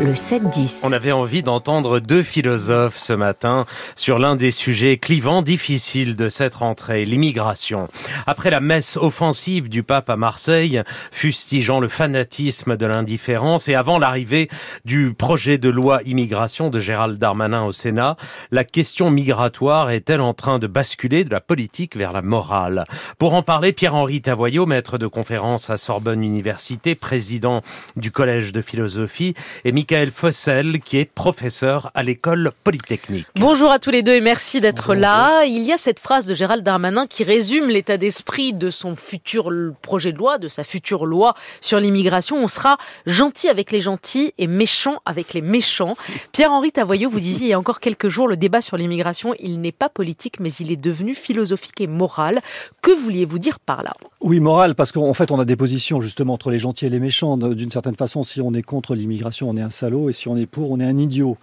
le 0.00 0.14
7-10. 0.14 0.80
On 0.82 0.92
avait 0.92 1.12
envie 1.12 1.42
d'entendre 1.42 2.00
deux 2.00 2.22
philosophes 2.22 2.96
ce 2.96 3.12
matin 3.12 3.66
sur 3.96 4.18
l'un 4.18 4.34
des 4.34 4.50
sujets 4.50 4.96
clivants, 4.96 5.42
difficiles 5.42 6.16
de 6.16 6.30
cette 6.30 6.54
rentrée, 6.54 7.04
l'immigration. 7.04 7.88
Après 8.26 8.50
la 8.50 8.60
messe 8.60 8.96
offensive 8.96 9.68
du 9.68 9.82
pape 9.82 10.08
à 10.08 10.16
Marseille, 10.16 10.82
fustigeant 11.12 11.80
le 11.80 11.88
fanatisme 11.88 12.78
de 12.78 12.86
l'indifférence 12.86 13.68
et 13.68 13.74
avant 13.74 13.98
l'arrivée 13.98 14.48
du 14.86 15.12
projet 15.12 15.58
de 15.58 15.68
loi 15.68 16.00
immigration 16.04 16.70
de 16.70 16.80
Gérald 16.80 17.18
Darmanin 17.18 17.64
au 17.64 17.72
Sénat, 17.72 18.16
la 18.50 18.64
question 18.64 19.10
migratoire 19.10 19.90
est-elle 19.90 20.22
en 20.22 20.32
train 20.32 20.58
de 20.58 20.66
basculer 20.66 21.24
de 21.24 21.30
la 21.30 21.42
politique 21.42 21.96
vers 21.96 22.12
la 22.12 22.22
morale? 22.22 22.84
Pour 23.18 23.34
en 23.34 23.42
parler, 23.42 23.72
Pierre-Henri 23.72 24.22
Tavoyot, 24.22 24.64
maître 24.64 24.96
de 24.96 25.06
conférence 25.06 25.68
à 25.68 25.76
Sorbonne 25.76 26.24
Université, 26.24 26.94
président 26.94 27.60
du 27.96 28.10
Collège 28.10 28.52
de 28.52 28.62
philosophie, 28.62 29.34
et 29.64 29.72
Fossel, 30.12 30.78
qui 30.78 30.98
est 30.98 31.04
professeur 31.04 31.90
à 31.94 32.04
l'école 32.04 32.52
polytechnique. 32.62 33.26
Bonjour 33.34 33.72
à 33.72 33.80
tous 33.80 33.90
les 33.90 34.04
deux 34.04 34.14
et 34.14 34.20
merci 34.20 34.60
d'être 34.60 34.94
là. 34.94 35.44
Il 35.46 35.62
y 35.64 35.72
a 35.72 35.76
cette 35.76 35.98
phrase 35.98 36.26
de 36.26 36.34
Gérald 36.34 36.62
Darmanin 36.62 37.08
qui 37.08 37.24
résume 37.24 37.68
l'état 37.68 37.96
d'esprit 37.96 38.52
de 38.52 38.70
son 38.70 38.94
futur 38.94 39.50
projet 39.82 40.12
de 40.12 40.18
loi, 40.18 40.38
de 40.38 40.46
sa 40.46 40.62
future 40.62 41.06
loi 41.06 41.34
sur 41.60 41.80
l'immigration. 41.80 42.36
On 42.36 42.46
sera 42.46 42.78
gentil 43.04 43.48
avec 43.48 43.72
les 43.72 43.80
gentils 43.80 44.32
et 44.38 44.46
méchant 44.46 45.00
avec 45.06 45.34
les 45.34 45.40
méchants. 45.40 45.96
Pierre-Henri 46.30 46.70
Tavoyot, 46.70 47.10
vous 47.10 47.18
disiez 47.18 47.48
il 47.48 47.50
y 47.50 47.54
a 47.54 47.58
encore 47.58 47.80
quelques 47.80 48.08
jours, 48.08 48.28
le 48.28 48.36
débat 48.36 48.60
sur 48.60 48.76
l'immigration, 48.76 49.34
il 49.40 49.60
n'est 49.60 49.72
pas 49.72 49.88
politique, 49.88 50.38
mais 50.38 50.52
il 50.52 50.70
est 50.70 50.76
devenu 50.76 51.16
philosophique 51.16 51.80
et 51.80 51.88
moral. 51.88 52.42
Que 52.80 52.92
vouliez-vous 52.92 53.40
dire 53.40 53.58
par 53.58 53.82
là? 53.82 53.94
Oui, 54.20 54.38
moral, 54.38 54.76
parce 54.76 54.92
qu'en 54.92 55.14
fait, 55.14 55.32
on 55.32 55.40
a 55.40 55.44
des 55.44 55.56
positions 55.56 56.00
justement 56.00 56.34
entre 56.34 56.52
les 56.52 56.60
gentils 56.60 56.86
et 56.86 56.90
les 56.90 57.00
méchants. 57.00 57.36
D'une 57.36 57.70
certaine 57.70 57.96
façon, 57.96 58.22
si 58.22 58.40
on 58.40 58.54
est 58.54 58.62
contre 58.62 58.94
l'immigration, 58.94 59.50
on 59.50 59.56
est 59.56 59.62
un 59.62 59.70
et 59.82 60.12
si 60.12 60.28
on 60.28 60.36
est 60.36 60.46
pour, 60.46 60.70
on 60.70 60.80
est 60.80 60.84
un 60.84 60.98
idiot 60.98 61.36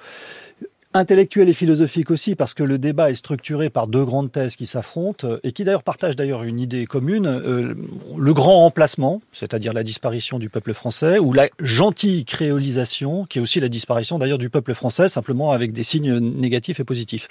intellectuel 0.93 1.49
et 1.49 1.53
philosophique 1.53 2.11
aussi, 2.11 2.35
parce 2.35 2.53
que 2.53 2.63
le 2.63 2.77
débat 2.77 3.11
est 3.11 3.15
structuré 3.15 3.69
par 3.69 3.87
deux 3.87 4.03
grandes 4.03 4.31
thèses 4.31 4.55
qui 4.55 4.65
s'affrontent, 4.65 5.27
et 5.43 5.51
qui 5.51 5.63
d'ailleurs 5.63 5.83
partagent 5.83 6.15
d'ailleurs 6.15 6.43
une 6.43 6.59
idée 6.59 6.85
commune, 6.85 7.27
euh, 7.27 7.75
le 8.17 8.33
grand 8.33 8.59
remplacement, 8.59 9.21
c'est-à-dire 9.31 9.73
la 9.73 9.83
disparition 9.83 10.39
du 10.39 10.49
peuple 10.49 10.73
français, 10.73 11.19
ou 11.19 11.33
la 11.33 11.49
gentille 11.61 12.25
créolisation, 12.25 13.25
qui 13.25 13.39
est 13.39 13.41
aussi 13.41 13.59
la 13.59 13.69
disparition 13.69 14.17
d'ailleurs 14.17 14.37
du 14.37 14.49
peuple 14.49 14.73
français, 14.73 15.09
simplement 15.09 15.51
avec 15.51 15.71
des 15.71 15.83
signes 15.83 16.17
négatifs 16.19 16.79
et 16.79 16.83
positifs. 16.83 17.27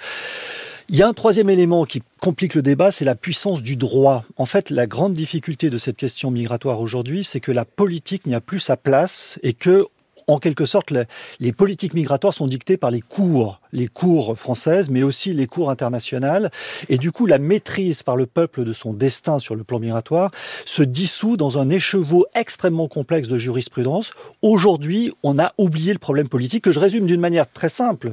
Il 0.89 0.95
y 0.95 1.01
a 1.01 1.07
un 1.07 1.13
troisième 1.13 1.49
élément 1.49 1.83
qui 1.83 2.01
complique 2.21 2.55
le 2.55 2.61
débat, 2.61 2.91
c'est 2.91 3.03
la 3.03 3.15
puissance 3.15 3.61
du 3.61 3.75
droit. 3.75 4.23
En 4.37 4.45
fait, 4.45 4.69
la 4.69 4.87
grande 4.87 5.13
difficulté 5.13 5.69
de 5.69 5.77
cette 5.77 5.97
question 5.97 6.31
migratoire 6.31 6.79
aujourd'hui, 6.79 7.25
c'est 7.25 7.41
que 7.41 7.51
la 7.51 7.65
politique 7.65 8.25
n'y 8.25 8.33
a 8.33 8.39
plus 8.39 8.61
sa 8.61 8.77
place 8.77 9.37
et 9.43 9.51
que 9.51 9.87
en 10.27 10.39
quelque 10.39 10.65
sorte, 10.65 10.93
les, 11.39 11.51
politiques 11.53 11.93
migratoires 11.93 12.33
sont 12.33 12.47
dictées 12.47 12.75
par 12.75 12.91
les 12.91 12.99
cours, 12.99 13.61
les 13.71 13.87
cours 13.87 14.37
françaises, 14.37 14.89
mais 14.89 15.01
aussi 15.01 15.33
les 15.33 15.47
cours 15.47 15.69
internationales. 15.69 16.51
Et 16.89 16.97
du 16.97 17.11
coup, 17.11 17.25
la 17.25 17.39
maîtrise 17.39 18.03
par 18.03 18.17
le 18.17 18.25
peuple 18.25 18.65
de 18.65 18.73
son 18.73 18.93
destin 18.93 19.39
sur 19.39 19.55
le 19.55 19.63
plan 19.63 19.79
migratoire 19.79 20.31
se 20.65 20.83
dissout 20.83 21.37
dans 21.37 21.57
un 21.57 21.69
écheveau 21.69 22.25
extrêmement 22.35 22.89
complexe 22.89 23.29
de 23.29 23.37
jurisprudence. 23.37 24.11
Aujourd'hui, 24.41 25.13
on 25.23 25.39
a 25.39 25.53
oublié 25.57 25.93
le 25.93 25.99
problème 25.99 26.27
politique 26.27 26.65
que 26.65 26.71
je 26.73 26.79
résume 26.79 27.05
d'une 27.05 27.21
manière 27.21 27.49
très 27.49 27.69
simple. 27.69 28.11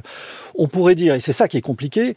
On 0.55 0.67
pourrait 0.67 0.95
dire, 0.95 1.15
et 1.15 1.19
c'est 1.19 1.33
ça 1.33 1.49
qui 1.49 1.57
est 1.57 1.61
compliqué, 1.61 2.15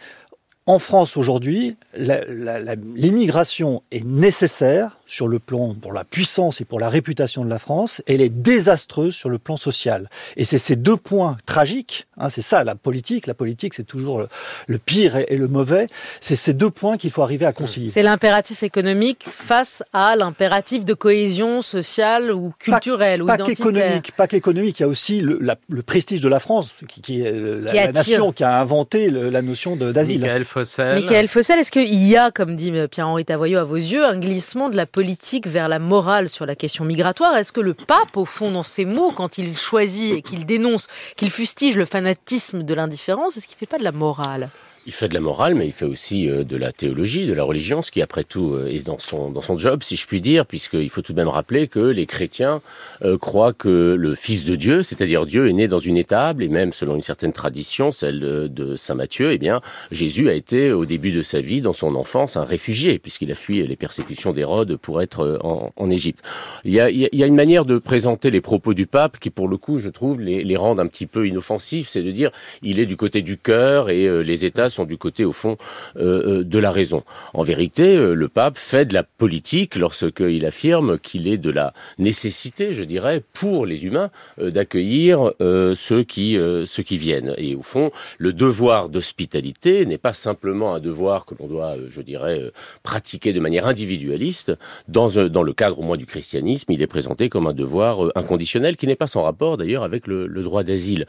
en 0.66 0.78
France 0.78 1.16
aujourd'hui, 1.16 1.76
l'immigration 1.96 3.82
est 3.90 4.04
nécessaire 4.04 4.97
sur 5.08 5.26
le 5.26 5.38
plan 5.38 5.74
pour 5.74 5.92
la 5.92 6.04
puissance 6.04 6.60
et 6.60 6.64
pour 6.64 6.78
la 6.78 6.88
réputation 6.88 7.44
de 7.44 7.50
la 7.50 7.58
France, 7.58 8.02
elle 8.06 8.20
est 8.20 8.28
désastreuse 8.28 9.14
sur 9.14 9.30
le 9.30 9.38
plan 9.38 9.56
social. 9.56 10.10
Et 10.36 10.44
c'est 10.44 10.58
ces 10.58 10.76
deux 10.76 10.98
points 10.98 11.38
tragiques, 11.46 12.06
hein, 12.18 12.28
c'est 12.28 12.42
ça 12.42 12.62
la 12.62 12.74
politique, 12.74 13.26
la 13.26 13.34
politique 13.34 13.74
c'est 13.74 13.86
toujours 13.86 14.26
le, 14.66 14.78
pire 14.78 15.16
et, 15.16 15.36
le 15.36 15.48
mauvais, 15.48 15.88
c'est 16.20 16.36
ces 16.36 16.52
deux 16.52 16.70
points 16.70 16.98
qu'il 16.98 17.10
faut 17.10 17.22
arriver 17.22 17.46
à 17.46 17.52
concilier. 17.52 17.88
C'est 17.88 18.02
l'impératif 18.02 18.62
économique 18.62 19.24
face 19.28 19.82
à 19.94 20.14
l'impératif 20.14 20.84
de 20.84 20.92
cohésion 20.92 21.62
sociale 21.62 22.30
ou 22.30 22.52
culturelle 22.58 23.24
pas, 23.24 23.34
ou 23.34 23.38
pas 23.38 23.44
Qu'économique, 23.48 24.12
pas 24.12 24.28
qu'économique, 24.28 24.78
il 24.78 24.82
y 24.82 24.84
a 24.84 24.88
aussi 24.88 25.20
le, 25.20 25.82
prestige 25.82 26.20
de 26.20 26.28
la 26.28 26.38
France, 26.38 26.74
qui, 26.86 27.22
est 27.22 27.32
la, 27.32 27.92
nation 27.92 28.32
qui 28.32 28.44
a 28.44 28.60
inventé 28.60 29.08
la 29.08 29.40
notion 29.40 29.74
d'asile. 29.74 30.20
Michael 30.20 31.28
Fossel, 31.28 31.58
est-ce 31.58 31.72
qu'il 31.72 31.94
y 31.94 32.16
a, 32.16 32.30
comme 32.30 32.56
dit 32.56 32.72
Pierre-Henri 32.90 33.24
Tavoyot 33.24 33.58
à 33.58 33.64
vos 33.64 33.76
yeux, 33.76 34.04
un 34.04 34.18
glissement 34.18 34.68
de 34.68 34.76
la 34.76 34.84
politique 34.84 34.97
vers 35.46 35.68
la 35.68 35.78
morale 35.78 36.28
sur 36.28 36.46
la 36.46 36.54
question 36.54 36.84
migratoire. 36.84 37.36
Est-ce 37.36 37.52
que 37.52 37.60
le 37.60 37.74
pape, 37.74 38.16
au 38.16 38.24
fond, 38.24 38.50
dans 38.50 38.62
ses 38.62 38.84
mots, 38.84 39.12
quand 39.12 39.38
il 39.38 39.56
choisit 39.56 40.14
et 40.14 40.22
qu'il 40.22 40.46
dénonce, 40.46 40.88
qu'il 41.16 41.30
fustige 41.30 41.76
le 41.76 41.84
fanatisme 41.84 42.62
de 42.62 42.74
l'indifférence, 42.74 43.36
est-ce 43.36 43.46
qu'il 43.46 43.56
ne 43.56 43.60
fait 43.60 43.66
pas 43.66 43.78
de 43.78 43.84
la 43.84 43.92
morale? 43.92 44.50
Il 44.86 44.92
fait 44.92 45.08
de 45.08 45.14
la 45.14 45.20
morale, 45.20 45.54
mais 45.54 45.66
il 45.66 45.72
fait 45.72 45.84
aussi 45.84 46.28
euh, 46.28 46.44
de 46.44 46.56
la 46.56 46.72
théologie, 46.72 47.26
de 47.26 47.34
la 47.34 47.44
religion, 47.44 47.82
ce 47.82 47.90
qui 47.90 48.00
après 48.00 48.24
tout 48.24 48.54
euh, 48.54 48.68
est 48.68 48.86
dans 48.86 48.98
son 48.98 49.30
dans 49.30 49.42
son 49.42 49.58
job, 49.58 49.82
si 49.82 49.96
je 49.96 50.06
puis 50.06 50.20
dire, 50.20 50.46
puisqu'il 50.46 50.88
faut 50.88 51.02
tout 51.02 51.12
de 51.12 51.18
même 51.18 51.28
rappeler 51.28 51.68
que 51.68 51.80
les 51.80 52.06
chrétiens 52.06 52.62
euh, 53.04 53.18
croient 53.18 53.52
que 53.52 53.94
le 53.98 54.14
Fils 54.14 54.44
de 54.44 54.56
Dieu, 54.56 54.82
c'est-à-dire 54.82 55.26
Dieu, 55.26 55.48
est 55.48 55.52
né 55.52 55.68
dans 55.68 55.78
une 55.78 55.96
étable, 55.96 56.42
et 56.42 56.48
même 56.48 56.72
selon 56.72 56.94
une 56.94 57.02
certaine 57.02 57.32
tradition, 57.32 57.92
celle 57.92 58.20
de, 58.20 58.76
saint 58.76 58.94
Matthieu, 58.94 59.32
eh 59.32 59.38
bien 59.38 59.60
Jésus 59.90 60.30
a 60.30 60.32
été 60.32 60.72
au 60.72 60.86
début 60.86 61.12
de 61.12 61.22
sa 61.22 61.40
vie, 61.40 61.60
dans 61.60 61.72
son 61.72 61.94
enfance, 61.94 62.36
un 62.36 62.44
réfugié, 62.44 62.98
puisqu'il 62.98 63.30
a 63.30 63.34
fui 63.34 63.66
les 63.66 63.76
persécutions 63.76 64.32
d'Hérode 64.32 64.76
pour 64.76 65.02
être 65.02 65.38
en, 65.42 65.72
en 65.76 65.90
Égypte. 65.90 66.24
Il 66.64 66.72
y, 66.72 66.80
a, 66.80 66.88
il 66.90 67.08
y 67.12 67.22
a 67.22 67.26
une 67.26 67.34
manière 67.34 67.64
de 67.64 67.78
présenter 67.78 68.30
les 68.30 68.40
propos 68.40 68.72
du 68.72 68.86
pape 68.86 69.18
qui, 69.18 69.30
pour 69.30 69.48
le 69.48 69.56
coup, 69.58 69.78
je 69.78 69.90
trouve, 69.90 70.20
les, 70.20 70.44
les 70.44 70.56
rendent 70.56 70.80
un 70.80 70.86
petit 70.86 71.06
peu 71.06 71.28
inoffensifs, 71.28 71.88
c'est 71.88 72.02
de 72.02 72.10
dire 72.10 72.30
il 72.62 72.80
est 72.80 72.86
du 72.86 72.96
côté 72.96 73.20
du 73.20 73.36
cœur 73.36 73.90
et 73.90 74.24
les 74.24 74.44
États 74.46 74.70
du 74.84 74.98
côté, 74.98 75.24
au 75.24 75.32
fond, 75.32 75.56
euh, 75.96 76.40
euh, 76.40 76.44
de 76.44 76.58
la 76.58 76.70
raison. 76.70 77.02
En 77.34 77.42
vérité, 77.42 77.96
euh, 77.96 78.14
le 78.14 78.28
pape 78.28 78.58
fait 78.58 78.84
de 78.86 78.94
la 78.94 79.02
politique 79.02 79.76
lorsqu'il 79.76 80.44
affirme 80.44 80.98
qu'il 80.98 81.28
est 81.28 81.38
de 81.38 81.50
la 81.50 81.72
nécessité, 81.98 82.74
je 82.74 82.84
dirais, 82.84 83.22
pour 83.32 83.66
les 83.66 83.86
humains, 83.86 84.10
d'accueillir 84.38 85.32
ceux 85.40 86.02
qui 86.02 86.36
ceux 86.64 86.82
qui 86.82 86.98
viennent. 86.98 87.34
Et 87.38 87.54
au 87.54 87.62
fond, 87.62 87.90
le 88.18 88.32
devoir 88.32 88.88
d'hospitalité 88.88 89.86
n'est 89.86 89.98
pas 89.98 90.12
simplement 90.12 90.74
un 90.74 90.80
devoir 90.80 91.26
que 91.26 91.34
l'on 91.38 91.46
doit, 91.46 91.76
je 91.90 92.02
dirais, 92.02 92.50
pratiquer 92.82 93.32
de 93.32 93.40
manière 93.40 93.66
individualiste. 93.66 94.52
Dans, 94.88 95.08
dans 95.28 95.42
le 95.42 95.52
cadre 95.52 95.78
au 95.78 95.82
moins 95.82 95.96
du 95.96 96.06
christianisme, 96.06 96.72
il 96.72 96.82
est 96.82 96.86
présenté 96.86 97.28
comme 97.28 97.46
un 97.46 97.52
devoir 97.52 98.10
inconditionnel 98.14 98.76
qui 98.76 98.86
n'est 98.86 98.96
pas 98.96 99.06
sans 99.06 99.22
rapport 99.22 99.56
d'ailleurs 99.56 99.82
avec 99.82 100.06
le, 100.06 100.26
le 100.26 100.42
droit 100.42 100.62
d'asile. 100.62 101.06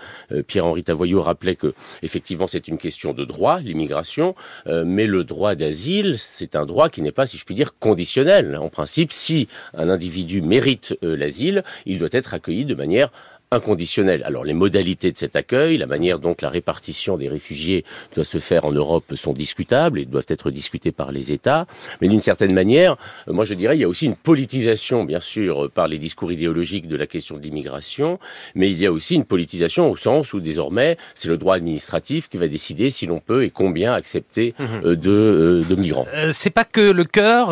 Pierre-Henri 0.47 0.83
Tavoyot 0.83 1.21
rappelait 1.21 1.55
que 1.55 1.73
effectivement 2.03 2.47
c'est 2.47 2.67
une 2.67 2.77
question 2.77 3.13
de 3.13 3.25
droit 3.25 3.48
l'immigration, 3.57 4.35
euh, 4.67 4.83
mais 4.85 5.07
le 5.07 5.23
droit 5.23 5.55
d'asile, 5.55 6.17
c'est 6.17 6.55
un 6.55 6.65
droit 6.65 6.89
qui 6.89 7.01
n'est 7.01 7.11
pas, 7.11 7.25
si 7.25 7.37
je 7.37 7.45
puis 7.45 7.55
dire, 7.55 7.77
conditionnel. 7.79 8.57
En 8.57 8.69
principe, 8.69 9.11
si 9.11 9.47
un 9.73 9.89
individu 9.89 10.41
mérite 10.41 10.95
euh, 11.03 11.17
l'asile, 11.17 11.63
il 11.85 11.97
doit 11.97 12.09
être 12.11 12.33
accueilli 12.33 12.65
de 12.65 12.75
manière 12.75 13.11
inconditionnel. 13.51 14.21
Alors 14.25 14.45
les 14.45 14.53
modalités 14.53 15.11
de 15.11 15.17
cet 15.17 15.35
accueil, 15.35 15.77
la 15.77 15.87
manière 15.87 16.19
dont 16.19 16.35
la 16.39 16.49
répartition 16.49 17.17
des 17.17 17.29
réfugiés 17.29 17.83
doit 18.13 18.23
se 18.23 18.37
faire 18.37 18.65
en 18.65 18.71
Europe 18.71 19.15
sont 19.15 19.33
discutables 19.33 19.99
et 19.99 20.05
doivent 20.05 20.27
être 20.27 20.51
discutées 20.51 20.91
par 20.91 21.11
les 21.11 21.31
États. 21.31 21.65
Mais 21.99 22.07
d'une 22.07 22.21
certaine 22.21 22.53
manière, 22.53 22.95
euh, 23.27 23.33
moi 23.33 23.45
je 23.45 23.55
dirais, 23.55 23.75
il 23.75 23.81
y 23.81 23.83
a 23.83 23.87
aussi 23.87 24.05
une 24.05 24.15
politisation, 24.15 25.03
bien 25.03 25.19
sûr, 25.19 25.65
euh, 25.65 25.67
par 25.67 25.87
les 25.87 25.97
discours 25.97 26.31
idéologiques 26.31 26.87
de 26.87 26.95
la 26.95 27.07
question 27.07 27.37
de 27.37 27.41
l'immigration, 27.41 28.19
mais 28.53 28.69
il 28.69 28.77
y 28.77 28.85
a 28.85 28.91
aussi 28.91 29.15
une 29.15 29.25
politisation 29.25 29.89
au 29.89 29.95
sens 29.95 30.33
où 30.33 30.39
désormais 30.39 30.97
c'est 31.15 31.29
le 31.29 31.37
droit 31.37 31.55
administratif 31.55 32.29
qui 32.29 32.37
va 32.37 32.47
décider 32.47 32.91
si 32.91 33.07
l'on 33.07 33.19
peut 33.19 33.43
et 33.43 33.49
combien 33.49 33.93
accepter 33.93 34.53
mhm. 34.59 34.67
euh, 34.85 34.95
de, 34.95 35.65
de, 35.67 35.75
migrants. 35.75 36.05
c'est 36.31 36.49
pas 36.51 36.65
que 36.65 36.81
le 36.81 37.03
cœur 37.03 37.49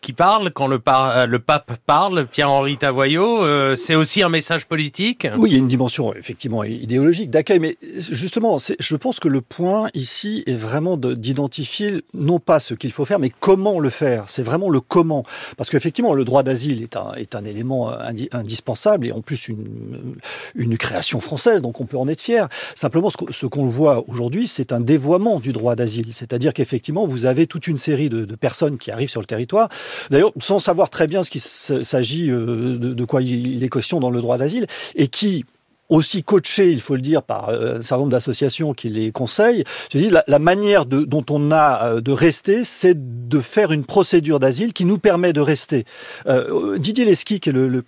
qui 0.00 0.12
parle 0.12 0.50
quand 0.52 0.68
le, 0.68 0.78
par 0.78 1.26
le 1.26 1.38
pape 1.38 1.72
parle, 1.86 2.26
Pierre-Henri 2.26 2.76
Tavoyot, 2.76 3.76
c'est 3.76 3.94
aussi 3.94 4.22
un 4.22 4.28
message 4.28 4.66
politique 4.66 4.99
oui, 5.38 5.50
il 5.50 5.52
y 5.52 5.56
a 5.56 5.58
une 5.58 5.68
dimension 5.68 6.14
effectivement 6.14 6.64
idéologique 6.64 7.30
d'accueil, 7.30 7.58
mais 7.58 7.76
justement, 7.80 8.58
je 8.58 8.96
pense 8.96 9.20
que 9.20 9.28
le 9.28 9.40
point 9.40 9.88
ici 9.94 10.42
est 10.46 10.54
vraiment 10.54 10.96
d'identifier 10.96 12.02
non 12.14 12.38
pas 12.38 12.60
ce 12.60 12.74
qu'il 12.74 12.92
faut 12.92 13.04
faire, 13.04 13.18
mais 13.18 13.30
comment 13.40 13.80
le 13.80 13.90
faire. 13.90 14.26
C'est 14.28 14.42
vraiment 14.42 14.68
le 14.68 14.80
comment, 14.80 15.24
parce 15.56 15.70
qu'effectivement, 15.70 16.14
le 16.14 16.24
droit 16.24 16.42
d'asile 16.42 16.82
est 16.82 16.96
un, 16.96 17.12
est 17.14 17.34
un 17.34 17.44
élément 17.44 17.92
indispensable 18.32 19.06
et 19.06 19.12
en 19.12 19.20
plus 19.20 19.48
une, 19.48 20.18
une 20.54 20.76
création 20.76 21.20
française, 21.20 21.62
donc 21.62 21.80
on 21.80 21.86
peut 21.86 21.96
en 21.96 22.08
être 22.08 22.20
fier. 22.20 22.48
Simplement, 22.74 23.10
ce 23.10 23.46
qu'on 23.46 23.66
voit 23.66 24.04
aujourd'hui, 24.08 24.48
c'est 24.48 24.72
un 24.72 24.80
dévoiement 24.80 25.40
du 25.40 25.52
droit 25.52 25.76
d'asile, 25.76 26.12
c'est-à-dire 26.12 26.52
qu'effectivement, 26.52 27.06
vous 27.06 27.24
avez 27.24 27.46
toute 27.46 27.66
une 27.66 27.76
série 27.76 28.08
de, 28.08 28.24
de, 28.24 28.34
personnes 28.34 28.78
qui 28.78 28.90
arrivent 28.90 29.10
sur 29.10 29.20
le 29.20 29.26
territoire, 29.26 29.68
d'ailleurs 30.10 30.32
sans 30.40 30.58
savoir 30.58 30.90
très 30.90 31.06
bien 31.06 31.22
ce 31.22 31.30
qu'il 31.30 31.40
s'agit, 31.40 32.30
euh, 32.30 32.78
de, 32.78 32.94
de 32.94 33.04
quoi 33.04 33.22
il 33.22 33.62
est 33.62 33.68
question 33.68 34.00
dans 34.00 34.10
le 34.10 34.20
droit 34.20 34.38
d'asile, 34.38 34.66
et 34.94 35.08
qui 35.08 35.44
aussi 35.90 36.22
coachés, 36.22 36.70
il 36.70 36.80
faut 36.80 36.94
le 36.94 37.02
dire, 37.02 37.22
par 37.22 37.48
euh, 37.48 37.78
un 37.78 37.82
certain 37.82 37.98
nombre 37.98 38.12
d'associations 38.12 38.72
qui 38.72 38.88
les 38.88 39.10
conseillent. 39.10 39.64
Je 39.92 39.98
dis, 39.98 40.08
la, 40.08 40.38
manière 40.38 40.86
dont 40.86 41.24
on 41.28 41.50
a 41.50 41.84
euh, 41.84 42.00
de 42.00 42.12
rester, 42.12 42.64
c'est 42.64 43.28
de 43.28 43.40
faire 43.40 43.72
une 43.72 43.84
procédure 43.84 44.40
d'asile 44.40 44.72
qui 44.72 44.84
nous 44.84 44.98
permet 44.98 45.32
de 45.32 45.40
rester. 45.40 45.84
Euh, 46.26 46.78
Didier 46.78 47.04
Lesky, 47.04 47.40
qui 47.40 47.50
est 47.50 47.52
le, 47.52 47.82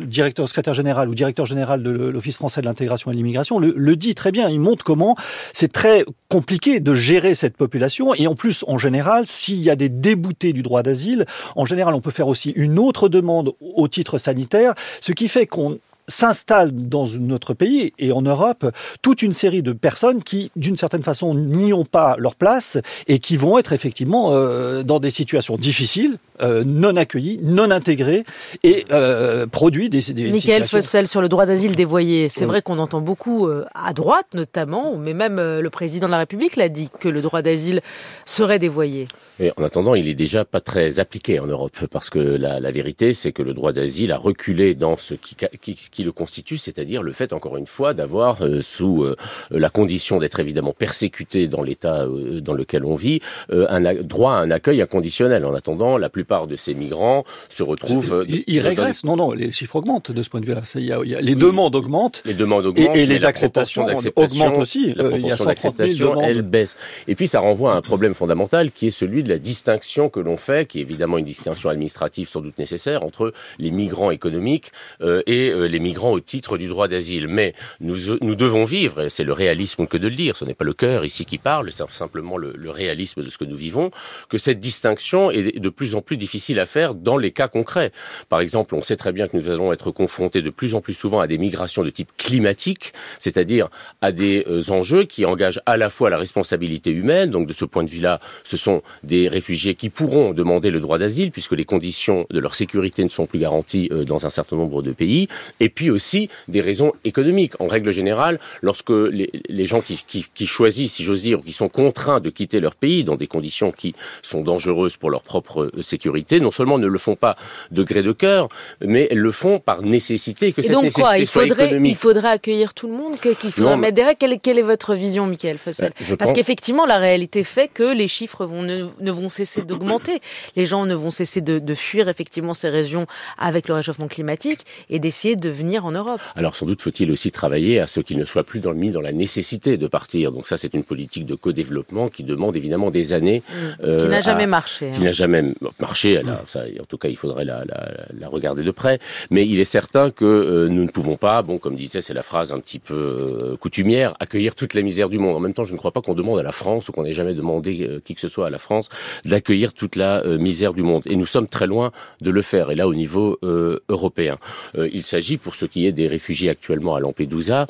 directeur 0.00 0.48
secrétaire 0.48 0.74
général 0.74 1.08
ou 1.08 1.14
directeur 1.14 1.46
général 1.46 1.82
de 1.82 1.90
l'Office 1.90 2.36
français 2.36 2.62
de 2.62 2.66
l'intégration 2.66 3.10
et 3.10 3.14
de 3.14 3.18
l'immigration, 3.18 3.58
le, 3.58 3.96
dit 3.96 4.14
très 4.14 4.32
bien. 4.32 4.48
Il 4.48 4.58
montre 4.58 4.84
comment 4.84 5.14
c'est 5.52 5.70
très 5.70 6.04
compliqué 6.30 6.80
de 6.80 6.94
gérer 6.94 7.34
cette 7.34 7.58
population 7.58 8.14
et 8.14 8.26
en 8.26 8.34
plus, 8.34 8.64
en 8.66 8.78
général, 8.78 9.26
s'il 9.26 9.60
y 9.60 9.68
a 9.68 9.76
des 9.76 9.90
déboutés 9.90 10.54
du 10.54 10.62
droit 10.62 10.82
d'asile, 10.82 11.26
en 11.56 11.66
général, 11.66 11.92
on 11.94 12.00
peut 12.00 12.10
faire 12.10 12.28
aussi 12.28 12.50
une 12.56 12.78
autre 12.78 13.10
demande 13.10 13.52
au 13.60 13.86
titre 13.86 14.16
sanitaire, 14.16 14.74
ce 15.02 15.12
qui 15.12 15.28
fait 15.28 15.46
qu'on 15.46 15.78
s'installe 16.12 16.70
dans 16.72 17.06
notre 17.18 17.54
pays 17.54 17.92
et 17.98 18.12
en 18.12 18.22
Europe 18.22 18.66
toute 19.00 19.22
une 19.22 19.32
série 19.32 19.62
de 19.62 19.72
personnes 19.72 20.22
qui, 20.22 20.50
d'une 20.56 20.76
certaine 20.76 21.02
façon, 21.02 21.34
n'y 21.34 21.72
ont 21.72 21.84
pas 21.84 22.16
leur 22.18 22.34
place 22.36 22.78
et 23.08 23.18
qui 23.18 23.36
vont 23.36 23.58
être 23.58 23.72
effectivement 23.72 24.32
euh, 24.32 24.82
dans 24.82 25.00
des 25.00 25.10
situations 25.10 25.56
difficiles, 25.56 26.18
euh, 26.42 26.64
non 26.64 26.96
accueillis, 26.96 27.38
non 27.42 27.70
intégrés 27.70 28.24
et 28.62 28.84
euh, 28.90 29.46
produits 29.46 29.88
des, 29.88 30.00
des 30.12 30.30
Michael 30.30 30.64
Fossel 30.64 31.06
sur 31.06 31.20
le 31.20 31.28
droit 31.28 31.46
d'asile 31.46 31.74
dévoyé. 31.74 32.28
C'est 32.28 32.44
oui. 32.44 32.48
vrai 32.48 32.62
qu'on 32.62 32.78
entend 32.78 33.00
beaucoup 33.00 33.46
euh, 33.46 33.64
à 33.74 33.92
droite 33.92 34.26
notamment, 34.34 34.96
mais 34.96 35.14
même 35.14 35.38
euh, 35.38 35.60
le 35.60 35.70
président 35.70 36.06
de 36.06 36.12
la 36.12 36.18
République 36.18 36.56
l'a 36.56 36.68
dit 36.68 36.90
que 37.00 37.08
le 37.08 37.20
droit 37.20 37.42
d'asile 37.42 37.80
serait 38.24 38.58
dévoyé. 38.58 39.08
Et 39.40 39.50
en 39.56 39.64
attendant, 39.64 39.94
il 39.94 40.08
est 40.08 40.14
déjà 40.14 40.44
pas 40.44 40.60
très 40.60 41.00
appliqué 41.00 41.40
en 41.40 41.46
Europe 41.46 41.86
parce 41.90 42.10
que 42.10 42.18
la, 42.18 42.60
la 42.60 42.70
vérité, 42.70 43.12
c'est 43.12 43.32
que 43.32 43.42
le 43.42 43.54
droit 43.54 43.72
d'asile 43.72 44.12
a 44.12 44.16
reculé 44.16 44.74
dans 44.74 44.96
ce 44.96 45.14
qui, 45.14 45.34
qui, 45.60 45.74
qui 45.74 46.04
le 46.04 46.12
constitue, 46.12 46.58
c'est-à-dire 46.58 47.02
le 47.02 47.12
fait, 47.12 47.32
encore 47.32 47.56
une 47.56 47.66
fois, 47.66 47.92
d'avoir 47.94 48.42
euh, 48.42 48.60
sous 48.60 49.02
euh, 49.02 49.16
la 49.50 49.70
condition 49.70 50.18
d'être 50.18 50.38
évidemment 50.38 50.72
persécuté 50.72 51.48
dans 51.48 51.62
l'État 51.62 52.02
euh, 52.02 52.40
dans 52.40 52.54
lequel 52.54 52.84
on 52.84 52.94
vit, 52.94 53.20
un 53.50 53.94
droit 54.02 54.34
à 54.34 54.36
un 54.36 54.50
accueil 54.50 54.80
inconditionnel. 54.80 55.44
En 55.44 55.54
attendant, 55.54 55.98
la 55.98 56.08
plupart 56.08 56.31
de 56.46 56.56
ces 56.56 56.74
migrants 56.74 57.24
se 57.48 57.62
retrouvent. 57.62 58.24
Ils, 58.28 58.44
ils 58.46 58.60
régressent. 58.60 59.04
Non, 59.04 59.16
non, 59.16 59.32
les 59.32 59.52
chiffres 59.52 59.76
augmentent 59.76 60.10
de 60.10 60.22
ce 60.22 60.28
point 60.28 60.40
de 60.40 60.46
vue-là. 60.46 60.62
Les 60.74 60.94
oui, 60.96 61.36
demandes 61.36 61.76
augmentent. 61.76 62.22
Les 62.24 62.34
demandes 62.34 62.66
augmentent. 62.66 62.96
Et, 62.96 63.02
et 63.02 63.06
les 63.06 63.24
acceptations 63.24 63.86
augmentent 64.16 64.58
aussi. 64.58 64.94
La 64.94 65.16
il 65.16 65.26
y 65.26 65.30
a 65.30 65.36
130 65.36 65.76
000 65.78 66.10
demandes. 66.10 66.24
Elle 66.24 66.42
baisse. 66.42 66.76
Et 67.08 67.14
puis, 67.14 67.28
ça 67.28 67.40
renvoie 67.40 67.74
à 67.74 67.76
un 67.76 67.82
problème 67.82 68.14
fondamental 68.14 68.70
qui 68.70 68.88
est 68.88 68.90
celui 68.90 69.22
de 69.22 69.28
la 69.28 69.38
distinction 69.38 70.08
que 70.08 70.20
l'on 70.20 70.36
fait, 70.36 70.68
qui 70.68 70.78
est 70.78 70.82
évidemment 70.82 71.18
une 71.18 71.24
distinction 71.24 71.68
administrative 71.68 72.28
sans 72.28 72.40
doute 72.40 72.58
nécessaire 72.58 73.02
entre 73.02 73.32
les 73.58 73.70
migrants 73.70 74.10
économiques 74.10 74.72
euh, 75.00 75.22
et 75.26 75.50
euh, 75.50 75.66
les 75.66 75.78
migrants 75.78 76.12
au 76.12 76.20
titre 76.20 76.58
du 76.58 76.66
droit 76.66 76.88
d'asile. 76.88 77.28
Mais 77.28 77.54
nous, 77.80 78.16
nous 78.20 78.34
devons 78.34 78.64
vivre, 78.64 79.02
et 79.02 79.10
c'est 79.10 79.24
le 79.24 79.32
réalisme 79.32 79.86
que 79.86 79.96
de 79.96 80.08
le 80.08 80.14
dire, 80.14 80.36
ce 80.36 80.44
n'est 80.44 80.54
pas 80.54 80.64
le 80.64 80.74
cœur 80.74 81.04
ici 81.04 81.24
qui 81.24 81.38
parle, 81.38 81.70
c'est 81.72 81.88
simplement 81.90 82.36
le, 82.36 82.52
le, 82.56 82.70
réalisme 82.70 83.22
de 83.22 83.30
ce 83.30 83.38
que 83.38 83.44
nous 83.44 83.56
vivons, 83.56 83.90
que 84.28 84.38
cette 84.38 84.60
distinction 84.60 85.30
est 85.30 85.58
de 85.58 85.68
plus 85.68 85.94
en 85.94 86.00
plus 86.00 86.11
difficile 86.16 86.60
à 86.60 86.66
faire 86.66 86.94
dans 86.94 87.16
les 87.16 87.30
cas 87.30 87.48
concrets. 87.48 87.92
Par 88.28 88.40
exemple, 88.40 88.74
on 88.74 88.82
sait 88.82 88.96
très 88.96 89.12
bien 89.12 89.28
que 89.28 89.36
nous 89.36 89.50
allons 89.50 89.72
être 89.72 89.90
confrontés 89.90 90.42
de 90.42 90.50
plus 90.50 90.74
en 90.74 90.80
plus 90.80 90.94
souvent 90.94 91.20
à 91.20 91.26
des 91.26 91.38
migrations 91.38 91.82
de 91.82 91.90
type 91.90 92.10
climatique, 92.16 92.92
c'est-à-dire 93.18 93.68
à 94.00 94.12
des 94.12 94.44
euh, 94.48 94.62
enjeux 94.70 95.04
qui 95.04 95.24
engagent 95.24 95.60
à 95.66 95.76
la 95.76 95.90
fois 95.90 96.10
la 96.10 96.18
responsabilité 96.18 96.90
humaine, 96.90 97.30
donc 97.30 97.46
de 97.46 97.52
ce 97.52 97.64
point 97.64 97.84
de 97.84 97.90
vue-là, 97.90 98.20
ce 98.44 98.56
sont 98.56 98.82
des 99.02 99.28
réfugiés 99.28 99.74
qui 99.74 99.90
pourront 99.90 100.32
demander 100.32 100.70
le 100.70 100.80
droit 100.80 100.98
d'asile, 100.98 101.30
puisque 101.30 101.52
les 101.52 101.64
conditions 101.64 102.26
de 102.30 102.40
leur 102.40 102.54
sécurité 102.54 103.04
ne 103.04 103.08
sont 103.08 103.26
plus 103.26 103.38
garanties 103.38 103.88
euh, 103.92 104.04
dans 104.04 104.26
un 104.26 104.30
certain 104.30 104.56
nombre 104.56 104.82
de 104.82 104.92
pays, 104.92 105.28
et 105.60 105.68
puis 105.68 105.90
aussi 105.90 106.28
des 106.48 106.60
raisons 106.60 106.92
économiques. 107.04 107.60
En 107.60 107.66
règle 107.66 107.90
générale, 107.90 108.38
lorsque 108.62 108.90
les, 108.90 109.64
gens 109.64 109.80
qui, 109.80 110.04
qui, 110.34 110.46
choisissent, 110.46 110.94
si 110.94 111.04
j'ose 111.04 111.22
dire, 111.22 111.38
ou 111.38 111.42
qui 111.42 111.52
sont 111.52 111.68
contraints 111.68 112.20
de 112.20 112.30
quitter 112.30 112.60
leur 112.60 112.74
pays 112.74 113.04
dans 113.04 113.16
des 113.16 113.26
conditions 113.26 113.72
qui 113.72 113.94
sont 114.22 114.42
dangereuses 114.42 114.96
pour 114.96 115.10
leur 115.10 115.22
propre 115.22 115.70
euh, 115.76 115.82
sécurité, 116.02 116.40
non 116.40 116.50
seulement 116.50 116.78
ne 116.78 116.86
le 116.88 116.98
font 116.98 117.14
pas 117.14 117.36
de 117.70 117.82
gré 117.84 118.02
de 118.02 118.10
cœur, 118.12 118.48
mais 118.84 119.08
le 119.12 119.30
font 119.30 119.60
par 119.60 119.82
nécessité. 119.82 120.52
Que 120.52 120.60
et 120.60 120.64
cette 120.64 120.72
donc 120.72 120.82
nécessité 120.84 121.02
quoi 121.02 121.18
il 121.18 121.26
soit 121.28 121.42
faudrait, 121.42 121.66
économique. 121.66 121.92
il 121.92 121.96
faudrait 121.96 122.28
accueillir 122.30 122.74
tout 122.74 122.88
le 122.88 122.94
monde 122.94 123.20
Qu'il 123.20 123.52
faudrait 123.52 123.70
Non, 123.72 123.76
mettre 123.76 123.94
derrière 123.94 124.16
quelle, 124.18 124.40
quelle, 124.40 124.58
est 124.58 124.62
votre 124.62 124.94
vision, 124.94 125.26
Michael 125.26 125.58
Fossel 125.58 125.92
Je 126.00 126.14
Parce 126.16 126.30
pense- 126.30 126.36
qu'effectivement, 126.36 126.86
la 126.86 126.98
réalité 126.98 127.44
fait 127.44 127.68
que 127.68 127.94
les 127.94 128.08
chiffres 128.08 128.44
vont, 128.46 128.62
ne, 128.62 128.86
ne 129.00 129.10
vont 129.12 129.28
cesser 129.28 129.62
d'augmenter. 129.70 130.18
Les 130.56 130.66
gens 130.66 130.86
ne 130.86 130.94
vont 130.94 131.10
cesser 131.10 131.40
de, 131.40 131.60
de 131.60 131.74
fuir 131.74 132.08
effectivement 132.08 132.52
ces 132.54 132.68
régions 132.68 133.06
avec 133.38 133.68
le 133.68 133.74
réchauffement 133.74 134.08
climatique 134.08 134.60
et 134.90 134.98
d'essayer 134.98 135.36
de 135.36 135.48
venir 135.50 135.86
en 135.86 135.92
Europe. 135.92 136.20
Alors 136.34 136.56
sans 136.56 136.66
doute 136.66 136.82
faut-il 136.82 137.10
aussi 137.12 137.30
travailler 137.30 137.78
à 137.78 137.86
ce 137.86 138.00
qu'ils 138.00 138.18
ne 138.18 138.24
soient 138.24 138.44
plus 138.44 138.58
dans 138.60 138.74
mis 138.74 138.90
dans 138.90 139.00
la 139.00 139.12
nécessité 139.12 139.76
de 139.76 139.86
partir. 139.86 140.32
Donc 140.32 140.48
ça 140.48 140.56
c'est 140.56 140.74
une 140.74 140.82
politique 140.84 141.26
de 141.26 141.34
co-développement 141.36 142.08
qui 142.08 142.24
demande 142.24 142.56
évidemment 142.56 142.90
des 142.90 143.14
années. 143.14 143.42
Mmh. 143.48 143.96
qui 143.98 144.08
n'a 144.08 144.16
euh, 144.18 144.22
jamais 144.22 144.44
à- 144.44 144.46
marché. 144.48 144.90
qui 144.92 145.00
hein. 145.00 145.04
n'a 145.04 145.12
jamais 145.12 145.44
marché. 145.92 146.10
Elle 146.20 146.28
a- 146.36 146.44
ça, 146.54 146.60
en 146.84 146.88
tout 146.90 146.98
cas, 147.02 147.08
il 147.14 147.18
faudrait 147.22 147.46
la, 147.52 147.58
la, 147.72 147.80
la 148.22 148.28
regarder 148.36 148.62
de 148.70 148.74
près. 148.82 148.96
Mais 149.34 149.42
il 149.52 149.58
est 149.64 149.70
certain 149.80 150.06
que 150.20 150.24
euh, 150.24 150.68
nous 150.74 150.84
ne 150.88 150.92
pouvons 150.96 151.16
pas, 151.26 151.36
bon, 151.48 151.56
comme 151.62 151.76
disait, 151.86 152.02
c'est 152.06 152.14
la 152.22 152.26
phrase 152.30 152.48
un 152.56 152.60
petit 152.64 152.80
peu 152.88 152.94
euh, 152.94 153.56
coutumière, 153.64 154.10
accueillir 154.24 154.52
toute 154.60 154.72
la 154.78 154.82
misère 154.88 155.08
du 155.14 155.18
monde. 155.24 155.34
En 155.40 155.42
même 155.46 155.56
temps, 155.58 155.64
je 155.70 155.74
ne 155.76 155.80
crois 155.82 155.92
pas 155.96 156.02
qu'on 156.04 156.14
demande 156.22 156.38
à 156.44 156.46
la 156.52 156.56
France 156.62 156.82
ou 156.88 156.92
qu'on 156.94 157.06
ait 157.10 157.18
jamais 157.20 157.34
demandé 157.42 157.72
euh, 157.82 158.00
qui 158.04 158.12
que 158.16 158.20
ce 158.26 158.28
soit 158.34 158.46
à 158.50 158.50
la 158.58 158.62
France 158.68 158.86
d'accueillir 159.32 159.68
toute 159.80 159.96
la 160.04 160.12
euh, 160.24 160.38
misère 160.48 160.72
du 160.78 160.82
monde. 160.90 161.02
Et 161.12 161.16
nous 161.22 161.30
sommes 161.34 161.48
très 161.56 161.68
loin 161.74 161.88
de 162.26 162.30
le 162.38 162.42
faire. 162.52 162.66
Et 162.72 162.76
là, 162.80 162.86
au 162.92 162.96
niveau 163.04 163.26
euh, 163.42 163.80
européen, 163.96 164.36
Euh, 164.78 164.98
il 164.98 165.04
s'agit, 165.12 165.36
pour 165.44 165.54
ce 165.60 165.66
qui 165.72 165.80
est 165.86 165.94
des 166.02 166.08
réfugiés 166.16 166.50
actuellement 166.56 166.94
à 166.98 167.00
Lampedusa, 167.04 167.60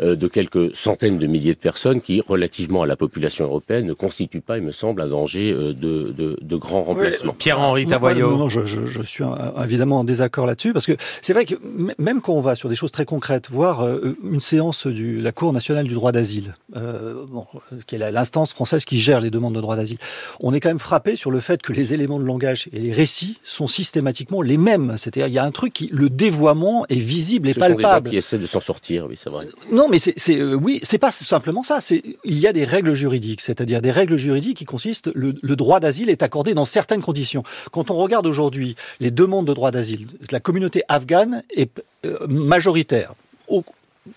euh, 0.00 0.14
de 0.22 0.28
quelques 0.36 0.66
centaines 0.86 1.18
de 1.24 1.26
milliers 1.34 1.56
de 1.60 1.64
personnes 1.70 2.00
qui, 2.06 2.16
relativement 2.34 2.82
à 2.86 2.88
la 2.92 2.96
population 3.04 3.44
européenne, 3.50 3.84
ne 3.92 3.96
constituent 4.06 4.46
pas, 4.50 4.56
il 4.60 4.64
me 4.70 4.74
semble, 4.82 4.98
un 5.06 5.10
danger 5.18 5.46
euh, 5.52 5.72
de, 5.84 5.94
de, 6.20 6.28
de 6.52 6.56
grand 6.64 6.82
remplacement. 6.90 7.32
Pierre-Henri 7.44 7.71
Non, 7.84 7.90
Tavoyot. 7.90 8.30
Non, 8.30 8.36
non, 8.36 8.48
je, 8.48 8.64
je, 8.64 8.86
je 8.86 9.02
suis 9.02 9.24
un- 9.24 9.52
évidemment 9.64 10.00
en 10.00 10.04
désaccord 10.04 10.46
là-dessus 10.46 10.72
parce 10.72 10.86
que 10.86 10.92
c'est 11.20 11.32
vrai 11.32 11.44
que 11.44 11.54
même 11.98 12.20
quand 12.20 12.32
on 12.34 12.40
va 12.40 12.54
sur 12.54 12.68
des 12.68 12.74
choses 12.76 12.92
très 12.92 13.04
concrètes, 13.04 13.50
voir 13.50 13.82
euh, 13.84 14.16
une 14.24 14.40
séance 14.40 14.86
de 14.86 15.20
la 15.22 15.32
Cour 15.32 15.52
nationale 15.52 15.86
du 15.86 15.94
droit 15.94 16.12
d'asile, 16.12 16.54
euh, 16.76 17.24
bon, 17.28 17.46
qui 17.86 17.96
est 17.96 18.10
l'instance 18.10 18.52
française 18.52 18.84
qui 18.84 18.98
gère 18.98 19.20
les 19.20 19.30
demandes 19.30 19.54
de 19.54 19.60
droit 19.60 19.76
d'asile, 19.76 19.98
on 20.40 20.52
est 20.54 20.60
quand 20.60 20.68
même 20.70 20.78
frappé 20.78 21.16
sur 21.16 21.30
le 21.30 21.40
fait 21.40 21.62
que 21.62 21.72
les 21.72 21.94
éléments 21.94 22.18
de 22.20 22.24
langage 22.24 22.68
et 22.72 22.78
les 22.78 22.92
récits 22.92 23.38
sont 23.44 23.66
systématiquement 23.66 24.42
les 24.42 24.56
mêmes. 24.58 24.94
C'est-à-dire 24.96 25.26
il 25.26 25.34
y 25.34 25.38
a 25.38 25.44
un 25.44 25.50
truc 25.50 25.72
qui, 25.72 25.88
le 25.92 26.08
dévoiement 26.08 26.84
est 26.88 26.94
visible 26.96 27.48
et 27.48 27.54
Ce 27.54 27.60
sont 27.60 27.66
des 27.66 27.72
gens 27.72 27.76
palpable. 27.78 28.10
qui 28.10 28.16
essaient 28.16 28.38
de 28.38 28.46
s'en 28.46 28.60
sortir, 28.60 29.06
oui, 29.08 29.16
c'est 29.16 29.30
vrai. 29.30 29.46
Non, 29.70 29.88
mais 29.88 29.98
c'est, 29.98 30.14
c'est 30.16 30.38
euh, 30.38 30.54
oui, 30.54 30.80
c'est 30.82 30.98
pas 30.98 31.10
simplement 31.10 31.62
ça. 31.62 31.80
C'est 31.80 32.02
il 32.24 32.38
y 32.38 32.46
a 32.46 32.52
des 32.52 32.64
règles 32.64 32.94
juridiques, 32.94 33.40
c'est-à-dire 33.40 33.80
des 33.82 33.90
règles 33.90 34.16
juridiques 34.16 34.58
qui 34.58 34.64
consistent. 34.64 35.10
Le, 35.14 35.34
le 35.40 35.56
droit 35.56 35.80
d'asile 35.80 36.10
est 36.10 36.22
accordé 36.22 36.54
dans 36.54 36.64
certaines 36.64 37.02
conditions. 37.02 37.42
Quand 37.70 37.90
on 37.90 37.96
regarde 37.96 38.26
aujourd'hui 38.26 38.76
les 39.00 39.10
demandes 39.10 39.46
de 39.46 39.54
droit 39.54 39.70
d'asile, 39.70 40.06
la 40.30 40.40
communauté 40.40 40.82
afghane 40.88 41.42
est 41.54 41.82
euh, 42.04 42.26
majoritaire. 42.28 43.14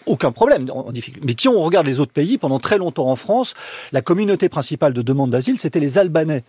Aucun 0.05 0.31
problème 0.31 0.67
en 0.73 0.91
difficulté. 0.91 1.25
Mais 1.27 1.35
si 1.39 1.47
on 1.47 1.61
regarde 1.61 1.85
les 1.85 1.99
autres 1.99 2.11
pays, 2.11 2.37
pendant 2.37 2.59
très 2.59 2.77
longtemps 2.77 3.07
en 3.09 3.15
France, 3.15 3.53
la 3.91 4.01
communauté 4.01 4.49
principale 4.49 4.93
de 4.93 5.01
demande 5.01 5.29
d'asile, 5.29 5.59
c'était 5.59 5.79
les 5.79 5.97
Albanais. 5.97 6.43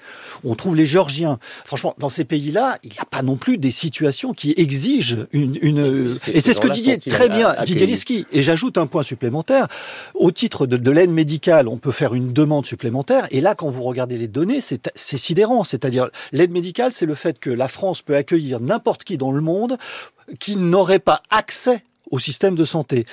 On 0.44 0.54
trouve 0.54 0.74
les 0.74 0.86
Géorgiens. 0.86 1.38
Franchement, 1.64 1.94
dans 1.98 2.08
ces 2.08 2.24
pays-là, 2.24 2.78
il 2.82 2.90
n'y 2.92 2.98
a 2.98 3.04
pas 3.04 3.22
non 3.22 3.36
plus 3.36 3.58
des 3.58 3.70
situations 3.70 4.32
qui 4.32 4.54
exigent 4.56 5.26
une... 5.32 5.58
une... 5.60 6.14
C'est- 6.14 6.30
Et 6.30 6.34
ces 6.36 6.40
c'est 6.40 6.52
ce 6.54 6.60
que 6.60 6.68
Didier, 6.68 6.98
très 6.98 7.28
bien, 7.28 7.54
Didier 7.64 7.86
Leski. 7.86 8.26
Et 8.32 8.40
j'ajoute 8.42 8.78
un 8.78 8.86
point 8.86 9.02
supplémentaire. 9.02 9.68
Au 10.14 10.30
titre 10.30 10.66
de, 10.66 10.76
de 10.78 10.90
l'aide 10.90 11.10
médicale, 11.10 11.68
on 11.68 11.76
peut 11.76 11.92
faire 11.92 12.14
une 12.14 12.32
demande 12.32 12.64
supplémentaire. 12.64 13.26
Et 13.30 13.40
là, 13.42 13.54
quand 13.54 13.68
vous 13.68 13.82
regardez 13.82 14.16
les 14.16 14.28
données, 14.28 14.60
c'est 14.60 15.16
sidérant. 15.16 15.62
C'est-à-dire, 15.62 16.08
l'aide 16.32 16.52
médicale, 16.52 16.92
c'est 16.92 17.06
le 17.06 17.14
fait 17.14 17.38
que 17.38 17.50
la 17.50 17.68
France 17.68 18.00
peut 18.00 18.16
accueillir 18.16 18.60
n'importe 18.60 19.04
qui 19.04 19.18
dans 19.18 19.30
le 19.32 19.40
monde 19.42 19.76
qui 20.40 20.56
n'aurait 20.56 20.98
pas 20.98 21.22
accès 21.30 21.84
au 22.10 22.18
système 22.18 22.54
de 22.54 22.64
santé. 22.64 23.06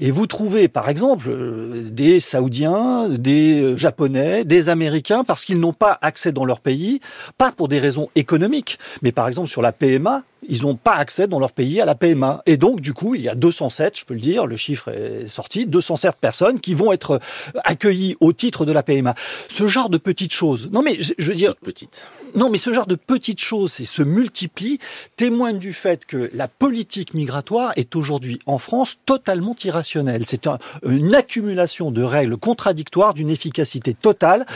Et 0.00 0.10
vous 0.10 0.26
trouvez, 0.26 0.68
par 0.68 0.88
exemple, 0.88 1.28
euh, 1.28 1.82
des 1.90 2.20
Saoudiens, 2.20 3.08
des 3.08 3.60
euh, 3.60 3.76
Japonais, 3.76 4.44
des 4.44 4.68
Américains, 4.68 5.24
parce 5.24 5.44
qu'ils 5.44 5.60
n'ont 5.60 5.72
pas 5.72 5.98
accès 6.00 6.32
dans 6.32 6.44
leur 6.44 6.60
pays, 6.60 7.00
pas 7.36 7.52
pour 7.52 7.68
des 7.68 7.78
raisons 7.78 8.08
économiques, 8.14 8.78
mais 9.02 9.12
par 9.12 9.28
exemple 9.28 9.48
sur 9.48 9.62
la 9.62 9.72
PMA, 9.72 10.22
ils 10.46 10.62
n'ont 10.62 10.76
pas 10.76 10.94
accès 10.94 11.26
dans 11.26 11.38
leur 11.40 11.52
pays 11.52 11.80
à 11.80 11.84
la 11.84 11.94
PMA. 11.94 12.42
Et 12.46 12.56
donc, 12.56 12.80
du 12.80 12.92
coup, 12.92 13.14
il 13.14 13.22
y 13.22 13.28
a 13.28 13.34
207, 13.34 13.98
je 13.98 14.04
peux 14.04 14.14
le 14.14 14.20
dire, 14.20 14.46
le 14.46 14.56
chiffre 14.56 14.88
est 14.90 15.28
sorti, 15.28 15.66
207 15.66 16.16
personnes 16.20 16.60
qui 16.60 16.74
vont 16.74 16.92
être 16.92 17.20
accueillies 17.64 18.16
au 18.20 18.32
titre 18.32 18.64
de 18.64 18.72
la 18.72 18.82
PMA. 18.82 19.14
Ce 19.48 19.68
genre 19.68 19.88
de 19.90 19.98
petites 19.98 20.32
choses. 20.32 20.68
Non, 20.72 20.82
mais 20.82 20.96
je, 21.00 21.28
veux 21.28 21.34
dire, 21.34 21.54
petite. 21.56 22.02
non, 22.34 22.50
mais 22.50 22.58
ce 22.58 22.72
genre 22.72 22.86
de 22.86 22.94
petites 22.94 23.40
choses 23.40 23.80
et 23.80 23.84
se 23.84 24.02
multiplient 24.02 24.78
témoignent 25.16 25.58
du 25.58 25.72
fait 25.72 26.04
que 26.06 26.30
la 26.34 26.48
politique 26.48 27.14
migratoire 27.14 27.72
est 27.76 27.96
aujourd'hui 27.96 28.38
en 28.46 28.58
France 28.58 28.98
totalement 29.06 29.56
irrationnelle. 29.64 30.22
C'est 30.24 30.46
un- 30.46 30.58
une 30.86 31.14
accumulation 31.14 31.90
de 31.90 32.02
règles 32.02 32.36
contradictoires 32.36 33.14
d'une 33.14 33.30
efficacité 33.30 33.94
totale, 33.94 34.46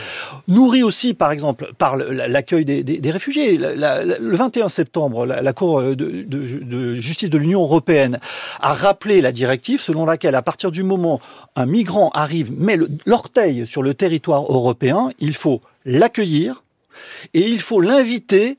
nourrie 0.47 0.83
aussi, 0.83 1.13
par 1.13 1.31
exemple, 1.31 1.71
par 1.77 1.97
l'accueil 1.97 2.65
des, 2.65 2.83
des- 2.83 2.99
des 2.99 3.11
réfugiés. 3.11 3.57
La- 3.57 3.75
la- 3.75 4.05
la- 4.05 4.17
le 4.19 4.35
21 4.35 4.69
septembre, 4.69 5.25
la, 5.25 5.41
la 5.41 5.53
Cour 5.53 5.72
De, 5.81 6.23
de 6.23 6.95
justice 6.95 7.29
de 7.29 7.37
l'Union 7.37 7.61
européenne 7.61 8.19
a 8.59 8.73
rappelé 8.73 9.21
la 9.21 9.31
directive 9.31 9.79
selon 9.79 10.05
laquelle, 10.05 10.35
à 10.35 10.41
partir 10.41 10.71
du 10.71 10.83
moment 10.83 11.15
où 11.15 11.19
un 11.55 11.65
migrant 11.65 12.09
arrive, 12.13 12.51
met 12.57 12.77
l'orteil 13.05 13.67
sur 13.67 13.83
le 13.83 13.93
territoire 13.93 14.43
européen, 14.43 15.11
il 15.19 15.33
faut 15.33 15.61
l'accueillir 15.85 16.63
et 17.33 17.47
il 17.47 17.59
faut 17.59 17.81
l'inviter 17.81 18.57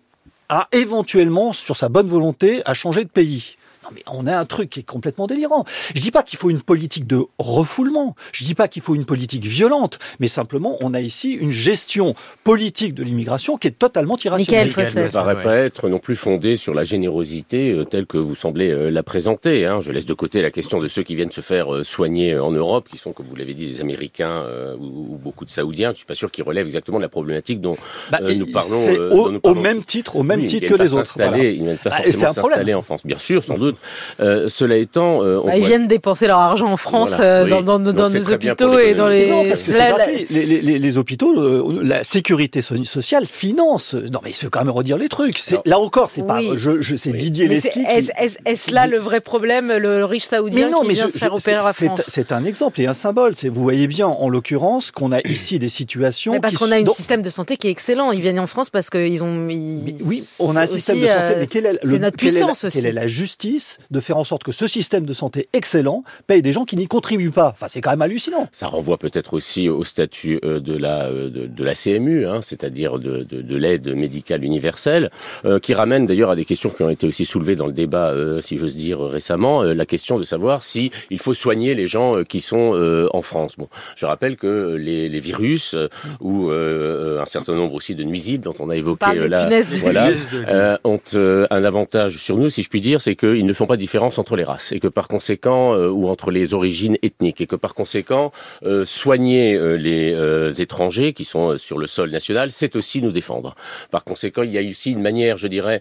à 0.48 0.68
éventuellement, 0.72 1.52
sur 1.52 1.76
sa 1.76 1.88
bonne 1.88 2.08
volonté, 2.08 2.62
à 2.66 2.74
changer 2.74 3.04
de 3.04 3.08
pays. 3.08 3.56
Non 3.84 3.90
mais 3.94 4.02
on 4.06 4.26
a 4.26 4.36
un 4.36 4.44
truc 4.44 4.70
qui 4.70 4.80
est 4.80 4.84
complètement 4.84 5.26
délirant. 5.26 5.64
Je 5.94 6.00
dis 6.00 6.10
pas 6.10 6.22
qu'il 6.22 6.38
faut 6.38 6.50
une 6.50 6.62
politique 6.62 7.06
de 7.06 7.24
refoulement, 7.38 8.16
je 8.32 8.44
dis 8.44 8.54
pas 8.54 8.68
qu'il 8.68 8.82
faut 8.82 8.94
une 8.94 9.04
politique 9.04 9.44
violente, 9.44 9.98
mais 10.20 10.28
simplement 10.28 10.76
on 10.80 10.94
a 10.94 11.00
ici 11.00 11.32
une 11.32 11.52
gestion 11.52 12.14
politique 12.44 12.94
de 12.94 13.02
l'immigration 13.02 13.56
qui 13.56 13.68
est 13.68 13.78
totalement 13.78 14.16
irrationnelle. 14.16 14.70
Ça 14.70 15.02
ne 15.02 15.08
paraît 15.08 15.42
pas 15.42 15.56
être 15.56 15.88
non 15.88 15.98
plus 15.98 16.16
fondée 16.16 16.56
sur 16.56 16.74
la 16.74 16.84
générosité 16.84 17.70
euh, 17.70 17.84
telle 17.84 18.06
que 18.06 18.18
vous 18.18 18.34
semblez 18.34 18.70
euh, 18.70 18.90
la 18.90 19.02
présenter. 19.02 19.66
Hein. 19.66 19.80
Je 19.80 19.92
laisse 19.92 20.06
de 20.06 20.14
côté 20.14 20.42
la 20.42 20.50
question 20.50 20.80
de 20.80 20.88
ceux 20.88 21.02
qui 21.02 21.14
viennent 21.14 21.32
se 21.32 21.40
faire 21.40 21.74
euh, 21.74 21.82
soigner 21.82 22.38
en 22.38 22.50
Europe, 22.50 22.88
qui 22.90 22.98
sont, 22.98 23.12
comme 23.12 23.26
vous 23.26 23.36
l'avez 23.36 23.54
dit, 23.54 23.66
des 23.66 23.80
Américains 23.80 24.44
ou, 24.78 25.18
beaucoup 25.22 25.44
de 25.44 25.50
Saoudiens. 25.50 25.90
Je 25.90 25.96
suis 25.96 26.06
pas 26.06 26.14
sûr 26.14 26.30
qu'ils 26.30 26.44
relèvent 26.44 26.66
exactement 26.66 26.98
de 26.98 27.02
la 27.02 27.08
problématique 27.08 27.60
dont, 27.60 27.76
bah, 28.10 28.18
nous, 28.20 28.46
parlons, 28.46 28.86
au, 29.10 29.30
nous 29.30 29.40
parlons. 29.40 29.60
Au 29.60 29.62
même 29.62 29.84
titre, 29.84 30.16
au 30.16 30.22
même 30.22 30.44
titre 30.46 30.66
que 30.68 30.74
les 30.74 30.92
autres. 30.92 31.12
Voilà. 31.16 31.38
Ils 31.38 31.60
ne 31.60 31.64
viennent 31.66 31.78
pas 31.78 31.90
bah, 31.90 31.96
forcément 31.96 32.32
s'installer 32.32 32.74
en 32.74 32.82
France. 32.82 33.00
Bien 33.04 33.18
sûr, 33.18 33.42
sans 33.44 33.58
doute. 33.58 33.73
Euh, 34.20 34.48
cela 34.48 34.76
étant, 34.76 35.22
euh, 35.22 35.40
on 35.42 35.46
bah, 35.46 35.56
ils 35.56 35.66
viennent 35.66 35.88
dépenser 35.88 36.26
leur 36.26 36.38
argent 36.38 36.70
en 36.70 36.76
France 36.76 37.16
euh, 37.20 37.46
dans, 37.48 37.62
dans, 37.62 37.78
dans 37.78 38.10
nos 38.10 38.30
hôpitaux 38.32 38.78
et 38.78 38.94
dans 38.94 39.08
les. 39.08 39.26
Non, 39.26 39.44
parce 39.48 39.62
que 39.62 39.72
c'est 39.72 39.88
gratuit. 39.88 40.26
Les, 40.30 40.44
les, 40.44 40.78
les, 40.78 40.96
hôpitaux, 40.96 41.38
euh, 41.38 41.80
la 41.82 42.04
sécurité 42.04 42.62
sociale 42.62 43.26
finance. 43.26 43.94
Non, 43.94 44.20
mais 44.22 44.30
il 44.30 44.34
faut 44.34 44.50
quand 44.50 44.60
même 44.64 44.70
redire 44.70 44.98
les 44.98 45.08
trucs. 45.08 45.40
Là 45.64 45.78
encore, 45.78 46.10
c'est 46.10 46.26
pas. 46.26 46.40
Je, 46.56 46.80
je, 46.80 46.96
c'est 46.96 47.12
Didier 47.12 47.48
Lesky. 47.48 47.84
Est-ce 47.88 48.72
là 48.72 48.86
le 48.86 48.98
vrai 48.98 49.20
problème, 49.20 49.72
le 49.72 50.04
riche 50.04 50.24
saoudien 50.24 50.70
non, 50.70 50.82
qui 50.82 50.88
mais 50.88 50.94
vient 50.94 51.08
se 51.08 51.18
faire 51.18 51.34
opérer 51.34 51.64
à 51.64 51.72
France 51.72 52.02
C'est 52.08 52.32
un 52.32 52.44
exemple 52.44 52.80
et 52.80 52.86
un 52.86 52.94
symbole. 52.94 53.34
Vous 53.44 53.62
voyez 53.62 53.86
bien, 53.86 54.06
en 54.06 54.28
l'occurrence, 54.28 54.90
qu'on 54.90 55.12
a 55.12 55.20
ici 55.24 55.58
des 55.58 55.68
situations. 55.68 56.40
parce 56.40 56.56
qu'on 56.56 56.70
a 56.70 56.76
un 56.76 56.86
système 56.86 57.22
de 57.22 57.30
santé 57.30 57.56
qui 57.56 57.68
est 57.68 57.70
excellent. 57.70 58.12
Ils 58.12 58.20
viennent 58.20 58.40
en 58.40 58.46
France 58.46 58.70
parce 58.70 58.90
qu'ils 58.90 59.22
ont. 59.22 59.46
Oui, 59.46 60.24
on 60.38 60.56
a 60.56 60.62
un 60.62 60.66
système 60.66 61.00
de 61.00 61.06
santé. 61.06 61.34
Mais 61.38 61.46
quelle 61.46 61.66
est 61.66 61.98
notre 61.98 62.16
puissance 62.16 62.64
aussi 62.64 62.76
Quelle 62.76 62.86
est 62.86 62.92
la 62.92 63.06
justice 63.06 63.63
de 63.90 64.00
faire 64.00 64.16
en 64.16 64.24
sorte 64.24 64.42
que 64.44 64.52
ce 64.52 64.66
système 64.66 65.06
de 65.06 65.12
santé 65.12 65.48
excellent 65.52 66.04
paye 66.26 66.42
des 66.42 66.52
gens 66.52 66.64
qui 66.64 66.76
n'y 66.76 66.86
contribuent 66.86 67.30
pas. 67.30 67.48
Enfin, 67.48 67.66
c'est 67.68 67.80
quand 67.80 67.90
même 67.90 68.02
hallucinant. 68.02 68.48
Ça 68.52 68.66
renvoie 68.68 68.98
peut-être 68.98 69.34
aussi 69.34 69.68
au 69.68 69.84
statut 69.84 70.38
euh, 70.44 70.60
de 70.60 70.76
la 70.76 71.06
euh, 71.06 71.30
de, 71.30 71.64
la 71.64 71.74
CMU, 71.74 72.26
hein, 72.26 72.40
c'est-à-dire 72.42 72.98
de, 72.98 73.22
de, 73.22 73.56
l'aide 73.56 73.94
médicale 73.94 74.44
universelle, 74.44 75.10
euh, 75.44 75.58
qui 75.58 75.74
ramène 75.74 76.06
d'ailleurs 76.06 76.30
à 76.30 76.36
des 76.36 76.44
questions 76.44 76.70
qui 76.70 76.82
ont 76.82 76.90
été 76.90 77.06
aussi 77.06 77.24
soulevées 77.24 77.56
dans 77.56 77.66
le 77.66 77.72
débat, 77.72 78.14
si 78.40 78.56
j'ose 78.56 78.76
dire 78.76 79.00
récemment, 79.00 79.62
la 79.62 79.86
question 79.86 80.18
de 80.18 80.24
savoir 80.24 80.62
si 80.62 80.90
il 81.10 81.18
faut 81.18 81.34
soigner 81.34 81.74
les 81.74 81.86
gens 81.86 82.24
qui 82.24 82.40
sont 82.40 83.08
en 83.12 83.22
France. 83.22 83.54
Bon, 83.56 83.68
je 83.96 84.06
rappelle 84.06 84.36
que 84.36 84.76
les, 84.78 85.08
les 85.08 85.20
virus 85.20 85.74
ou 86.20 86.50
un 86.50 87.24
certain 87.26 87.54
nombre 87.54 87.74
aussi 87.74 87.94
de 87.94 88.04
nuisibles 88.04 88.44
dont 88.44 88.54
on 88.58 88.70
a 88.70 88.76
évoqué 88.76 89.28
là, 89.28 89.48
voilà, 89.80 90.80
ont 90.84 91.00
un 91.14 91.64
avantage 91.64 92.18
sur 92.18 92.36
nous, 92.36 92.50
si 92.50 92.62
je 92.62 92.68
puis 92.68 92.80
dire, 92.80 93.00
c'est 93.00 93.16
qu'ils 93.16 93.46
ne 93.46 93.52
font 93.54 93.66
pas 93.66 93.76
de 93.76 93.80
différence 93.80 94.18
entre 94.18 94.36
les 94.36 94.44
races 94.44 94.72
et 94.72 94.80
que 94.80 94.88
par 94.88 95.08
conséquent 95.08 95.74
euh, 95.74 95.88
ou 95.88 96.08
entre 96.08 96.30
les 96.30 96.54
origines 96.54 96.96
ethniques 97.02 97.40
et 97.40 97.46
que 97.46 97.56
par 97.56 97.74
conséquent 97.74 98.32
euh, 98.64 98.84
soigner 98.84 99.54
euh, 99.54 99.76
les 99.76 100.60
étrangers 100.60 101.12
qui 101.12 101.24
sont 101.24 101.58
sur 101.58 101.78
le 101.78 101.86
sol 101.86 102.10
national, 102.10 102.50
c'est 102.50 102.76
aussi 102.76 103.02
nous 103.02 103.12
défendre. 103.12 103.54
Par 103.90 104.04
conséquent, 104.04 104.42
il 104.42 104.52
y 104.52 104.58
a 104.58 104.62
aussi 104.62 104.92
une 104.92 105.02
manière, 105.02 105.36
je 105.36 105.46
dirais, 105.46 105.80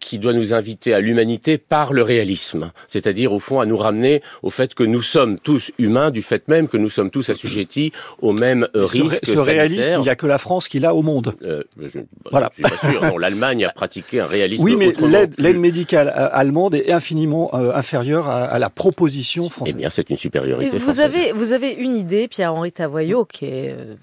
qui 0.00 0.18
doit 0.18 0.32
nous 0.32 0.54
inviter 0.54 0.92
à 0.92 1.00
l'humanité 1.00 1.58
par 1.58 1.92
le 1.92 2.02
réalisme, 2.02 2.72
c'est-à-dire 2.86 3.32
au 3.32 3.38
fond 3.38 3.60
à 3.60 3.66
nous 3.66 3.76
ramener 3.76 4.22
au 4.42 4.50
fait 4.50 4.74
que 4.74 4.82
nous 4.82 5.02
sommes 5.02 5.38
tous 5.38 5.70
humains, 5.78 6.10
du 6.10 6.22
fait 6.22 6.46
même 6.48 6.68
que 6.68 6.76
nous 6.76 6.90
sommes 6.90 7.10
tous 7.10 7.30
assujettis 7.30 7.92
aux 8.20 8.32
mêmes 8.32 8.68
risques. 8.74 9.24
Ce, 9.24 9.32
ce 9.32 9.38
réalisme, 9.38 9.94
il 9.98 10.00
n'y 10.02 10.08
a 10.08 10.16
que 10.16 10.26
la 10.26 10.38
France 10.38 10.68
qui 10.68 10.78
l'a 10.78 10.94
au 10.94 11.02
monde. 11.02 11.34
je, 11.40 12.00
voilà. 12.30 12.50
Je 12.56 12.62
suis 12.66 12.76
pas 12.76 12.90
sûr. 12.90 13.18
L'Allemagne 13.18 13.64
a 13.64 13.70
pratiqué 13.70 14.20
un 14.20 14.26
réalisme. 14.26 14.64
Oui, 14.64 14.76
mais 14.76 14.92
l'aide 15.38 15.58
médicale 15.58 16.08
allemande 16.08 16.74
est 16.74 16.92
infiniment 17.08 17.54
inférieure 17.54 18.28
à, 18.28 18.44
à, 18.44 18.58
la 18.58 18.68
proposition 18.70 19.48
française. 19.48 19.74
Eh 19.74 19.78
bien, 19.78 19.88
c'est 19.90 20.10
une 20.10 20.18
supériorité 20.18 20.76
vous 20.76 20.84
française. 20.92 21.04
Avez, 21.04 21.32
vous 21.32 21.52
avez 21.54 21.70
une 21.72 21.96
idée, 21.96 22.28
Pierre-Henri 22.28 22.70
Tavoyot, 22.72 23.24
qui 23.24 23.46
est, 23.46 23.70
euh, 23.72 23.94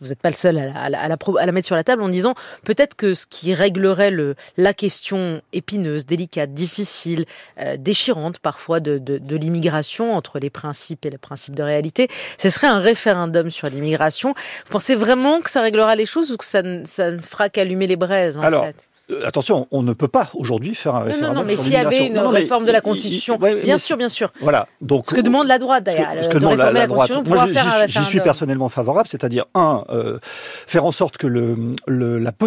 vous 0.00 0.08
n'êtes 0.08 0.20
pas 0.20 0.30
le 0.30 0.36
seul 0.36 0.58
à 0.58 0.66
la, 0.66 0.80
à, 0.80 0.88
la, 0.88 1.16
à 1.40 1.46
la, 1.46 1.52
mettre 1.52 1.66
sur 1.66 1.74
la 1.74 1.82
table 1.82 2.02
en 2.02 2.08
disant 2.08 2.34
peut-être 2.64 2.94
que 2.94 3.14
ce 3.14 3.26
qui 3.26 3.52
réglerait 3.54 4.10
le, 4.12 4.36
la 4.56 4.74
question 4.74 5.42
épineuse, 5.52 6.06
délicate, 6.06 6.54
difficile, 6.54 7.24
euh, 7.58 7.76
déchirante 7.76 8.38
parfois 8.38 8.78
de, 8.80 8.98
de, 8.98 9.18
de 9.18 9.36
l'immigration 9.36 10.14
entre 10.14 10.38
les 10.38 10.50
principes 10.50 11.04
et 11.04 11.10
les 11.10 11.18
principes 11.18 11.54
de 11.54 11.62
réalité, 11.64 12.08
ce 12.38 12.48
serait 12.48 12.68
un 12.68 12.78
référendum 12.78 13.50
sur 13.50 13.68
l'immigration. 13.68 14.34
Vous 14.66 14.72
pensez 14.72 14.94
vraiment 14.94 15.40
que 15.40 15.50
ça 15.50 15.62
réglera 15.62 15.96
les 15.96 16.06
choses 16.06 16.30
ou 16.30 16.36
que 16.36 16.44
ça, 16.44 16.62
ça 16.84 17.10
ne 17.10 17.20
fera 17.20 17.48
qu'allumer 17.48 17.86
les 17.88 17.96
braises 17.96 18.36
en 18.36 18.42
Alors, 18.42 18.64
fait? 18.64 18.70
euh, 18.70 18.72
attention, 19.24 19.66
on 19.70 19.82
ne 19.82 19.92
peut 19.92 20.08
pas 20.08 20.30
aujourd'hui 20.34 20.74
faire 20.74 20.94
un 20.94 21.00
référendum. 21.00 21.34
Non, 21.34 21.40
non, 21.40 21.46
mais 21.46 21.56
s'il 21.56 21.72
y 21.72 21.76
avait 21.76 22.06
une 22.06 22.18
réforme 22.18 22.64
de 22.64 22.72
la 22.72 22.80
Constitution, 22.80 23.38
bien 23.38 23.78
sûr, 23.78 23.96
bien 23.96 24.08
sûr. 24.08 24.32
Voilà. 24.40 24.68
Donc, 24.80 25.06
ce 25.08 25.14
que 25.14 25.20
demande 25.20 25.46
la 25.46 25.58
droite 25.58 25.84
d'ailleurs, 25.84 26.12
ce 26.22 26.28
que, 26.28 26.38
demande 26.38 26.58
la, 26.58 26.86
droite. 26.86 27.10
Moi, 27.26 27.46
j'y 27.86 28.04
suis 28.04 28.20
personnellement 28.20 28.68
favorable, 28.68 29.08
c'est-à-dire 29.08 29.46
un, 29.54 29.84
euh, 29.90 30.18
faire 30.22 30.84
en 30.84 30.92
sorte 30.92 31.16
que 31.16 31.26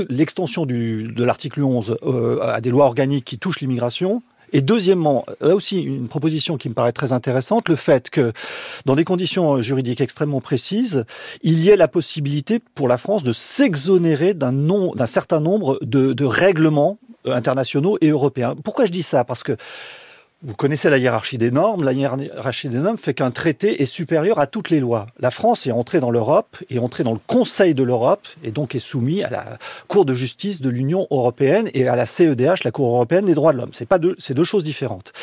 l'extension 0.09 0.65
le, 0.65 1.03
de 1.03 1.23
l'article 1.23 1.63
11 1.63 1.97
euh, 2.03 2.39
à 2.41 2.61
des 2.61 2.69
lois 2.69 2.85
organiques 2.85 3.25
qui 3.25 3.37
touchent 3.37 3.61
l'immigration 3.61 4.21
et 4.55 4.61
deuxièmement, 4.61 5.25
là 5.41 5.53
aussi 5.53 5.81
une 5.81 6.07
proposition 6.07 6.55
qui 6.55 6.69
me 6.69 6.73
paraît 6.73 6.93
très 6.93 7.11
intéressante, 7.11 7.67
le 7.67 7.75
fait 7.75 8.09
que 8.09 8.31
dans 8.85 8.95
des 8.95 9.03
conditions 9.03 9.61
juridiques 9.61 9.99
extrêmement 9.99 10.39
précises, 10.39 11.03
il 11.43 11.59
y 11.59 11.69
ait 11.69 11.75
la 11.75 11.89
possibilité 11.89 12.61
pour 12.73 12.87
la 12.87 12.97
France 12.97 13.23
de 13.23 13.33
s'exonérer 13.33 14.33
d'un 14.33 15.05
certain 15.07 15.41
nombre 15.41 15.77
de, 15.81 16.13
de 16.13 16.23
règlements 16.23 16.97
internationaux 17.25 17.97
et 17.99 18.07
européens. 18.07 18.55
Pourquoi 18.63 18.85
je 18.85 18.93
dis 18.93 19.03
ça? 19.03 19.25
Parce 19.25 19.43
que 19.43 19.57
vous 20.45 20.53
connaissez 20.53 20.91
la 20.91 20.99
hiérarchie 20.99 21.39
des 21.39 21.49
normes. 21.49 21.83
La 21.83 21.91
hiérarchie 21.91 22.69
des 22.69 22.77
normes 22.77 22.97
fait 22.97 23.15
qu'un 23.15 23.31
traité 23.31 23.81
est 23.81 23.85
supérieur 23.85 24.37
à 24.39 24.45
toutes 24.45 24.69
les 24.69 24.79
lois. 24.79 25.07
La 25.19 25.31
France 25.31 25.65
est 25.65 25.71
entrée 25.71 25.99
dans 25.99 26.11
l'Europe, 26.11 26.57
est 26.69 26.77
entrée 26.77 27.03
dans 27.03 27.13
le 27.13 27.19
Conseil 27.25 27.73
de 27.73 27.81
l'Europe, 27.81 28.27
et 28.43 28.51
donc 28.51 28.75
est 28.75 28.79
soumise 28.79 29.23
à 29.23 29.29
la 29.31 29.57
Cour 29.87 30.05
de 30.05 30.13
justice 30.13 30.61
de 30.61 30.69
l'Union 30.69 31.07
européenne 31.09 31.69
et 31.73 31.87
à 31.87 31.95
la 31.95 32.05
CEDH, 32.05 32.63
la 32.63 32.71
Cour 32.71 32.89
européenne 32.89 33.25
des 33.25 33.33
droits 33.33 33.53
de 33.53 33.57
l'homme. 33.57 33.71
C'est 33.73 33.87
pas 33.87 33.97
deux, 33.97 34.15
c'est 34.19 34.35
deux 34.35 34.43
choses 34.43 34.63
différentes. 34.63 35.13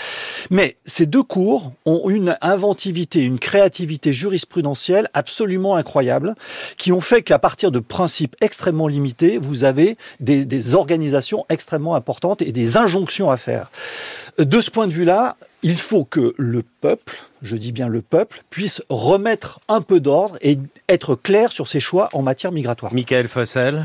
Mais 0.50 0.76
ces 0.84 1.06
deux 1.06 1.22
cours 1.22 1.72
ont 1.86 2.10
une 2.10 2.36
inventivité, 2.40 3.22
une 3.22 3.38
créativité 3.38 4.12
jurisprudentielle 4.12 5.08
absolument 5.14 5.76
incroyable, 5.76 6.34
qui 6.78 6.90
ont 6.90 7.00
fait 7.00 7.22
qu'à 7.22 7.38
partir 7.38 7.70
de 7.70 7.78
principes 7.78 8.34
extrêmement 8.40 8.88
limités, 8.88 9.38
vous 9.38 9.62
avez 9.62 9.96
des, 10.18 10.44
des 10.44 10.74
organisations 10.74 11.46
extrêmement 11.48 11.94
importantes 11.94 12.42
et 12.42 12.50
des 12.50 12.76
injonctions 12.76 13.30
à 13.30 13.36
faire. 13.36 13.70
De 14.38 14.60
ce 14.60 14.70
point 14.70 14.86
de 14.86 14.92
vue-là, 14.92 15.36
il 15.62 15.76
faut 15.76 16.04
que 16.04 16.34
le 16.38 16.62
peuple, 16.80 17.16
je 17.42 17.56
dis 17.56 17.72
bien 17.72 17.88
le 17.88 18.00
peuple, 18.00 18.42
puisse 18.50 18.82
remettre 18.88 19.60
un 19.68 19.82
peu 19.82 20.00
d'ordre 20.00 20.38
et 20.40 20.58
être 20.88 21.14
clair 21.14 21.52
sur 21.52 21.68
ses 21.68 21.80
choix 21.80 22.08
en 22.12 22.22
matière 22.22 22.50
migratoire. 22.50 22.94
Michael 22.94 23.28
Fossel 23.28 23.84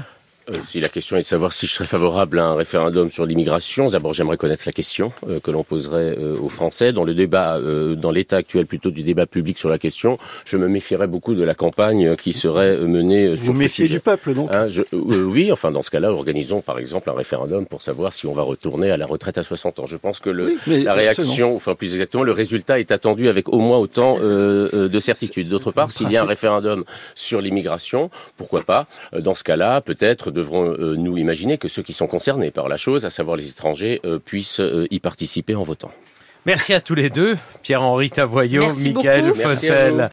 euh, 0.49 0.59
si 0.63 0.79
la 0.79 0.87
question 0.87 1.17
est 1.17 1.23
de 1.23 1.27
savoir 1.27 1.51
si 1.51 1.67
je 1.67 1.73
serais 1.73 1.87
favorable 1.87 2.39
à 2.39 2.45
un 2.45 2.55
référendum 2.55 3.11
sur 3.11 3.25
l'immigration, 3.25 3.87
d'abord 3.87 4.13
j'aimerais 4.13 4.37
connaître 4.37 4.63
la 4.65 4.71
question 4.71 5.11
euh, 5.27 5.39
que 5.41 5.51
l'on 5.51 5.63
poserait 5.63 6.15
euh, 6.17 6.37
aux 6.39 6.47
Français. 6.47 6.93
Dans 6.93 7.03
le 7.03 7.13
débat, 7.13 7.59
dans 7.59 8.11
l'état 8.11 8.37
actuel 8.37 8.65
plutôt 8.65 8.91
du 8.91 9.03
débat 9.03 9.25
public 9.25 9.57
sur 9.57 9.69
la 9.69 9.77
question, 9.77 10.17
je 10.45 10.57
me 10.57 10.67
méfierais 10.67 11.07
beaucoup 11.07 11.35
de 11.35 11.43
la 11.43 11.53
campagne 11.53 12.15
qui 12.15 12.33
serait 12.33 12.77
menée 12.77 13.35
sur 13.35 13.45
Vous 13.45 13.53
méfiez 13.53 13.87
du 13.87 13.99
peuple 13.99 14.33
donc 14.33 14.49
hein, 14.53 14.67
Oui, 14.93 15.51
enfin 15.51 15.71
dans 15.71 15.83
ce 15.83 15.91
cas-là, 15.91 16.11
organisons 16.11 16.61
par 16.61 16.79
exemple 16.79 17.09
un 17.09 17.13
référendum 17.13 17.65
pour 17.65 17.81
savoir 17.81 18.13
si 18.13 18.25
on 18.25 18.33
va 18.33 18.43
retourner 18.43 18.91
à 18.91 18.97
la 18.97 19.05
retraite 19.05 19.37
à 19.37 19.43
60 19.43 19.79
ans. 19.79 19.85
Je 19.85 19.97
pense 19.97 20.19
que 20.19 20.29
le, 20.29 20.55
la 20.67 20.93
réaction, 20.93 21.55
enfin 21.55 21.75
plus 21.75 21.93
exactement, 21.93 22.23
le 22.23 22.31
résultat 22.31 22.79
est 22.79 22.91
attendu 22.91 23.27
avec 23.27 23.49
au 23.49 23.59
moins 23.59 23.77
autant 23.77 24.17
de 24.19 24.99
certitude. 24.99 25.49
D'autre 25.49 25.71
part, 25.71 25.91
s'il 25.91 26.11
y 26.11 26.17
a 26.17 26.23
un 26.23 26.27
référendum 26.27 26.83
sur 27.15 27.41
l'immigration, 27.41 28.09
pourquoi 28.37 28.63
pas 28.63 28.87
Dans 29.17 29.35
ce 29.35 29.43
cas-là, 29.43 29.81
peut-être 29.81 30.31
devrons 30.37 30.71
euh, 30.71 30.95
nous 30.95 31.17
imaginer 31.17 31.57
que 31.57 31.67
ceux 31.67 31.83
qui 31.83 31.93
sont 31.93 32.07
concernés 32.07 32.51
par 32.51 32.69
la 32.69 32.77
chose, 32.77 33.05
à 33.05 33.09
savoir 33.09 33.35
les 33.35 33.49
étrangers, 33.49 33.99
euh, 34.05 34.19
puissent 34.19 34.59
euh, 34.59 34.87
y 34.91 34.99
participer 34.99 35.55
en 35.55 35.63
votant. 35.63 35.91
Merci 36.45 36.73
à 36.73 36.79
tous 36.79 36.95
les 36.95 37.09
deux, 37.09 37.37
Pierre-Henri 37.61 38.09
Tavoyot, 38.09 38.73
Michael 38.73 39.33
Fossel. 39.33 40.05